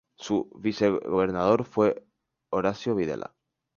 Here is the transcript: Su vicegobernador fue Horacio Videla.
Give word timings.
Su 0.17 0.49
vicegobernador 0.55 1.63
fue 1.63 2.03
Horacio 2.51 2.95
Videla. 2.95 3.35